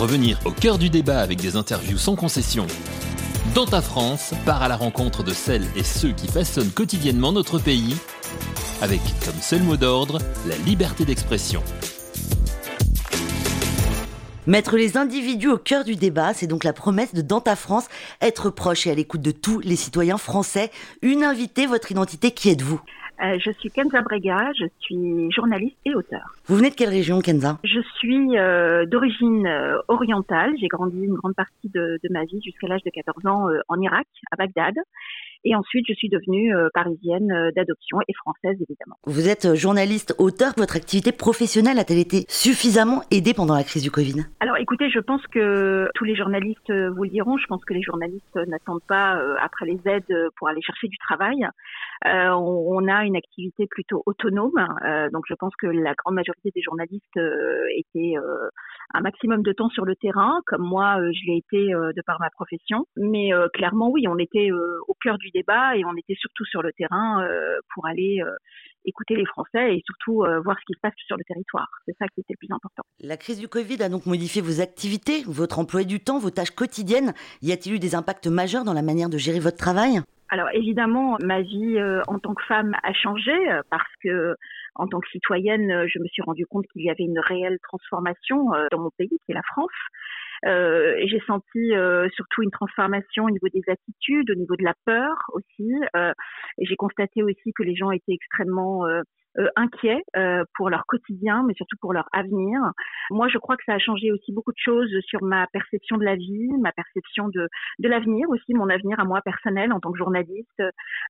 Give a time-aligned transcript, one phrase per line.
[0.00, 2.66] Revenir au cœur du débat avec des interviews sans concession.
[3.54, 7.58] Dans ta France, part à la rencontre de celles et ceux qui façonnent quotidiennement notre
[7.58, 7.94] pays,
[8.80, 11.62] avec comme seul mot d'ordre la liberté d'expression.
[14.46, 17.84] Mettre les individus au cœur du débat, c'est donc la promesse de Dans ta France,
[18.22, 20.70] être proche et à l'écoute de tous les citoyens français.
[21.02, 22.80] Une invitée, votre identité, qui êtes-vous?
[23.22, 26.34] Euh, je suis Kenza Brega, je suis journaliste et auteur.
[26.46, 27.58] Vous venez de quelle région, Kenza?
[27.64, 30.52] Je suis euh, d'origine euh, orientale.
[30.60, 33.80] J'ai grandi une grande partie de, de ma vie jusqu'à l'âge de 14 ans en
[33.80, 34.74] Irak, à Bagdad.
[35.44, 38.96] Et ensuite, je suis devenue euh, parisienne euh, d'adoption et française, évidemment.
[39.06, 40.52] Vous êtes euh, journaliste, auteur.
[40.56, 44.26] Votre activité professionnelle a-t-elle été suffisamment aidée pendant la crise du Covid?
[44.40, 47.38] Alors, écoutez, je pense que tous les journalistes vous le diront.
[47.38, 51.48] Je pense que les journalistes n'attendent pas après les aides pour aller chercher du travail.
[52.06, 54.52] Euh, on, a une activité plutôt autonome,
[54.86, 58.14] euh, donc je pense que la grande majorité des journalistes euh, étaient
[58.94, 62.30] un maximum de temps sur le terrain, comme moi je l'ai été de par ma
[62.30, 62.86] profession.
[62.96, 66.72] Mais clairement, oui, on était au cœur du débat et on était surtout sur le
[66.72, 67.26] terrain
[67.74, 68.20] pour aller
[68.84, 71.68] écouter les Français et surtout voir ce qui se passe sur le territoire.
[71.86, 72.82] C'est ça qui était le plus important.
[73.00, 76.50] La crise du Covid a donc modifié vos activités, votre emploi du temps, vos tâches
[76.50, 77.12] quotidiennes.
[77.42, 80.00] Y a-t-il eu des impacts majeurs dans la manière de gérer votre travail?
[80.30, 84.36] Alors évidemment, ma vie euh, en tant que femme a changé euh, parce que
[84.76, 87.58] en tant que citoyenne, euh, je me suis rendu compte qu'il y avait une réelle
[87.64, 89.70] transformation dans mon pays, qui est la France.
[90.46, 91.72] Euh, j'ai senti
[92.14, 95.72] surtout une transformation au niveau des attitudes, au niveau de la peur aussi.
[95.94, 98.84] et j'ai constaté aussi que les gens étaient extrêmement
[99.38, 102.60] euh, inquiets euh, pour leur quotidien, mais surtout pour leur avenir.
[103.10, 106.04] Moi, je crois que ça a changé aussi beaucoup de choses sur ma perception de
[106.04, 109.92] la vie, ma perception de, de l'avenir aussi, mon avenir à moi personnel en tant
[109.92, 110.62] que journaliste.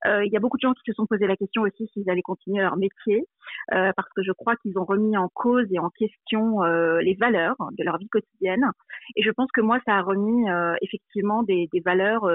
[0.07, 2.09] Euh, il y a beaucoup de gens qui se sont posé la question aussi s'ils
[2.11, 3.25] allaient continuer leur métier,
[3.73, 7.15] euh, parce que je crois qu'ils ont remis en cause et en question euh, les
[7.15, 8.71] valeurs de leur vie quotidienne.
[9.17, 10.47] Et je pense que moi, ça a remis
[10.83, 12.29] effectivement des, des valeurs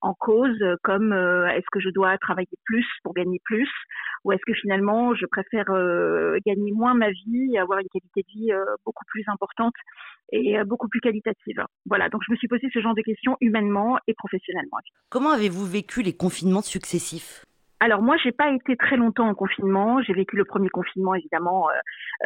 [0.00, 3.68] en cause, comme est-ce que je dois travailler plus pour gagner plus,
[4.26, 8.40] ou est-ce que finalement je préfère euh, gagner moins ma vie avoir une qualité de
[8.40, 9.74] vie euh, beaucoup plus importante
[10.32, 11.64] et euh, beaucoup plus qualitative.
[11.86, 14.78] Voilà, donc je me suis posé ce genre de questions humainement et professionnellement.
[15.10, 17.45] Comment avez-vous vécu les confinements successifs?
[17.78, 20.00] Alors moi, j'ai pas été très longtemps en confinement.
[20.00, 21.72] J'ai vécu le premier confinement évidemment euh,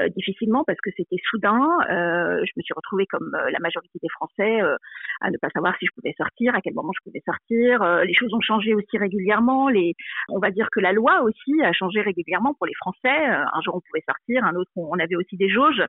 [0.03, 1.67] euh, difficilement parce que c'était soudain.
[1.91, 4.61] Euh, je me suis retrouvée comme la majorité des Français
[5.21, 7.85] à ne pas savoir si je pouvais sortir, à quel moment je pouvais sortir.
[8.05, 9.69] les choses ont changé aussi régulièrement.
[9.69, 9.95] Les,
[10.29, 13.09] on va dire que la loi aussi a changé régulièrement pour les Français.
[13.09, 15.83] un jour on pouvait sortir, un autre on avait aussi des jauges.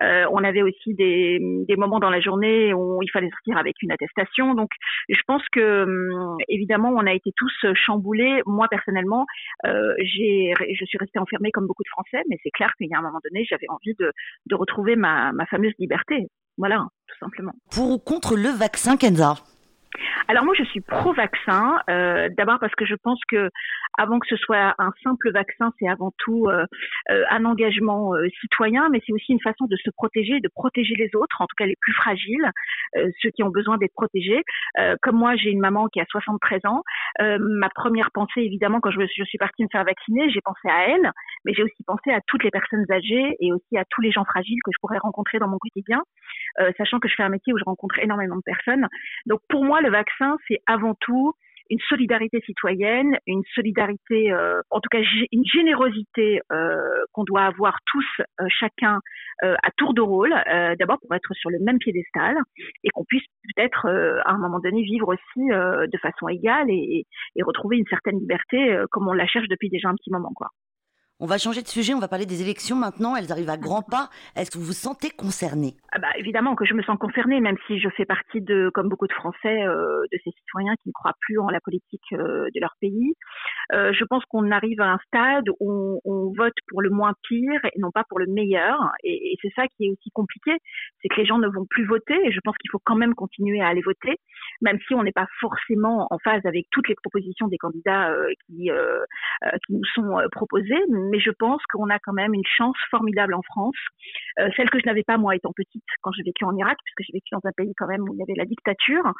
[0.00, 3.90] on avait aussi des, des moments dans la journée où il fallait sortir avec une
[3.90, 4.54] attestation.
[4.54, 4.70] Donc
[5.08, 8.42] je pense que hum, évidemment on a été tous chamboulés.
[8.46, 9.07] Moi personnellement
[9.66, 12.98] euh, je suis restée enfermée comme beaucoup de Français, mais c'est clair qu'il y a
[12.98, 16.28] un moment donné, j'avais envie de, retrouver ma, ma fameuse liberté.
[16.56, 17.52] Voilà, tout simplement.
[17.70, 19.36] Pour ou contre le vaccin, Kenza?
[20.28, 21.78] Alors moi, je suis pro-vaccin.
[21.90, 23.50] Euh, D'abord parce que je pense que
[23.96, 26.64] avant que ce soit un simple vaccin, c'est avant tout euh,
[27.10, 30.94] euh un engagement euh, citoyen, mais c'est aussi une façon de se protéger, de protéger
[30.96, 32.50] les autres, en tout cas les plus fragiles,
[32.96, 34.42] euh, ceux qui ont besoin d'être protégés.
[35.02, 36.82] comme moi, j'ai une maman qui a 73 ans.
[37.18, 41.12] ma première pensée, évidemment, quand je suis partie me faire vacciner, j'ai pensé à elle,
[41.44, 44.24] mais j'ai aussi pensé à toutes les personnes âgées et aussi à tous les gens
[44.24, 46.02] fragiles que je pourrais rencontrer dans mon quotidien,
[46.76, 48.86] sachant que je fais un métier où je rencontre énormément de personnes.
[49.26, 51.34] Donc pour moi, le vaccin, c'est avant tout
[51.70, 55.00] une solidarité citoyenne, une solidarité, euh, en tout cas
[55.32, 58.06] une générosité euh, qu'on doit avoir tous,
[58.40, 59.00] euh, chacun,
[59.40, 60.34] à tour de rôle,
[60.80, 62.36] d'abord pour être sur le même piédestal
[62.82, 67.06] et qu'on puisse peut-être à un moment donné vivre aussi de façon égale et,
[67.36, 70.32] et retrouver une certaine liberté comme on la cherche depuis déjà un petit moment.
[70.34, 70.48] quoi.
[71.20, 73.16] On va changer de sujet, on va parler des élections maintenant.
[73.16, 74.08] Elles arrivent à grands pas.
[74.36, 75.74] Est-ce que vous vous sentez concerné?
[75.90, 78.88] Ah bah, Évidemment que je me sens concernée, même si je fais partie de, comme
[78.88, 82.46] beaucoup de Français, euh, de ces citoyens qui ne croient plus en la politique euh,
[82.54, 83.14] de leur pays.
[83.72, 87.60] Euh, je pense qu'on arrive à un stade où on, vote pour le moins pire
[87.64, 88.78] et non pas pour le meilleur.
[89.02, 90.52] Et, c'est ça qui est aussi compliqué,
[91.00, 92.16] c'est que les gens ne vont plus voter.
[92.24, 94.16] Et je pense qu'il faut quand même continuer à aller voter,
[94.60, 98.14] même si on n'est pas forcément en phase avec toutes les propositions des candidats
[98.46, 98.70] qui,
[99.66, 103.42] qui nous sont proposées mais je pense qu'on a quand même une chance formidable en
[103.42, 103.76] France,
[104.40, 107.08] euh, celle que je n'avais pas moi étant petite quand j'ai vécu en Irak, puisque
[107.08, 109.12] j'ai vécu dans un pays quand même où il y avait la dictature.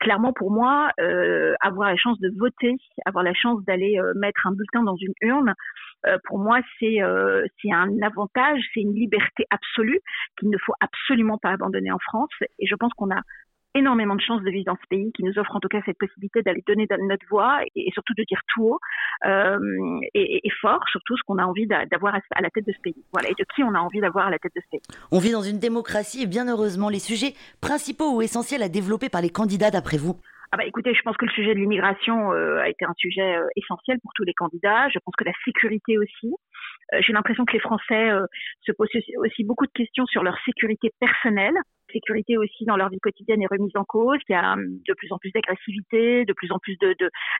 [0.00, 2.74] Clairement pour moi, euh, avoir la chance de voter,
[3.04, 5.54] avoir la chance d'aller euh, mettre un bulletin dans une urne,
[6.24, 6.98] pour moi c'est
[7.60, 9.98] c'est un avantage, c'est une liberté absolue
[10.38, 12.30] qu'il ne faut absolument pas abandonner en France.
[12.60, 13.22] Et je pense qu'on a
[13.76, 15.98] énormément de chance de vivre dans ce pays, qui nous offre en tout cas cette
[15.98, 18.80] possibilité d'aller donner notre voix et, surtout de dire tout haut
[19.26, 19.58] euh,
[20.14, 23.04] et, fort, surtout ce qu'on a envie d'avoir à la tête de ce pays.
[23.12, 24.82] Voilà, et de qui on a envie d'avoir à la tête de ce pays.
[25.12, 29.08] On vit dans une démocratie et bien heureusement, les sujets principaux ou essentiels à développer
[29.08, 30.16] par les candidats d'après vous?
[30.52, 33.36] Ah bah écoutez, je pense que le sujet de l'immigration euh, a été un sujet
[33.36, 34.88] euh, essentiel pour tous les candidats.
[34.90, 36.32] Je pense que la sécurité aussi.
[36.94, 38.10] Euh, j'ai l'impression que les Français
[38.60, 38.88] se posent
[39.18, 41.56] aussi beaucoup de questions sur leur sécurité personnelle
[41.96, 44.18] sécurité aussi dans leur vie quotidienne est remise en cause.
[44.28, 46.94] Il y a hum, de plus en plus d'agressivité, de plus en plus de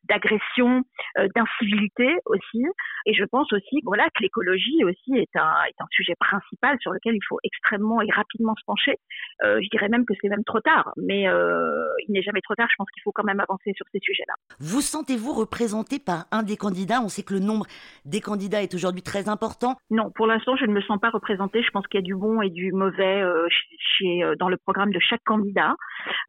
[0.05, 0.82] d'agression,
[1.19, 2.64] euh, d'incivilité aussi.
[3.06, 6.93] Et je pense aussi voilà, que l'écologie aussi est un, est un sujet principal sur
[6.93, 8.97] lequel il faut extrêmement et rapidement se pencher.
[9.44, 11.59] Euh, je dirais même que c'est même trop tard, mais euh,
[12.09, 12.69] il n'est jamais trop tard.
[12.70, 14.35] Je pense qu'il faut quand même avancer sur ces sujets-là.
[14.61, 17.00] Vous sentez-vous représenté par un des candidats?
[17.02, 17.67] On sait que le nombre
[18.05, 19.76] des candidats est aujourd'hui très important.
[19.91, 21.62] Non, pour l'instant, je ne me sens pas représentée.
[21.62, 23.23] Je pense qu'il y a du bon et du mauvais
[23.79, 25.75] chez, dans le programme de chaque candidat.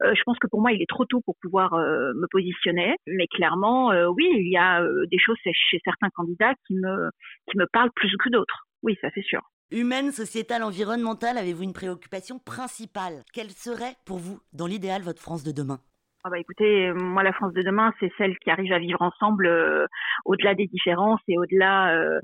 [0.02, 2.96] Euh, je pense que pour moi, il est trop tôt pour pouvoir euh, me positionner,
[3.06, 7.10] mais clairement, euh, oui, il y a des choses chez certains candidats qui me,
[7.50, 8.66] qui me parlent plus que d'autres.
[8.82, 9.40] Oui, ça c'est sûr.
[9.70, 13.22] Humaine, sociétale, environnementale, avez-vous une préoccupation principale?
[13.34, 15.80] Quelle serait pour vous, dans l'idéal, votre France de demain?
[16.28, 19.46] Ah bah écoutez, moi la France de demain, c'est celle qui arrive à vivre ensemble
[19.46, 19.86] euh,
[20.26, 22.20] au-delà des différences et au-delà euh,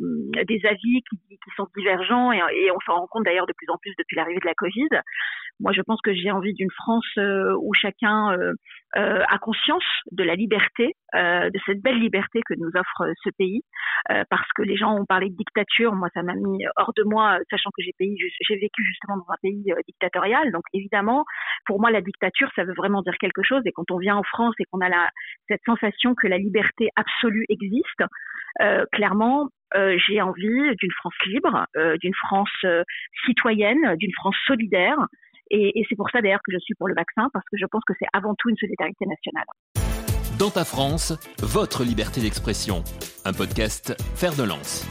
[0.46, 3.78] des avis qui, sont divergents et, et on s'en rend compte d'ailleurs de plus en
[3.78, 4.88] plus depuis l'arrivée de la Covid.
[5.58, 8.36] Moi, je pense que j'ai envie d'une France euh, où chacun
[8.94, 13.62] a conscience de la liberté, de cette belle liberté que nous offre ce pays,
[14.30, 15.94] parce que les gens ont parlé de dictature.
[15.94, 19.64] Moi, ça m'a mis hors de moi, sachant que j'ai vécu justement dans un pays
[19.86, 20.52] dictatorial.
[20.52, 21.24] Donc évidemment,
[21.66, 24.22] pour moi, la dictature, ça veut vraiment dire quelque chose et quand on vient en
[24.22, 25.08] France et qu'on a la,
[25.48, 28.02] cette sensation que la liberté absolue existe,
[28.62, 32.64] euh, clairement, euh, j'ai envie d'une France libre, euh, d'une France
[33.26, 34.98] citoyenne, d'une France solidaire.
[35.56, 37.82] Et, c'est pour ça d'ailleurs que je suis pour le vaccin, parce que je pense
[37.86, 39.44] que c'est avant tout une solidarité nationale.
[40.38, 42.82] Dans ta France, votre liberté d'expression.
[43.24, 44.84] Un podcast Faire de lance.